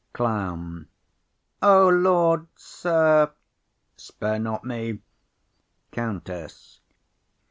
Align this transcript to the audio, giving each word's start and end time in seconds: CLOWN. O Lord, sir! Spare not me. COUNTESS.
CLOWN. 0.13 0.87
O 1.61 1.87
Lord, 1.87 2.47
sir! 2.55 3.29
Spare 3.97 4.39
not 4.39 4.65
me. 4.65 4.97
COUNTESS. 5.91 6.79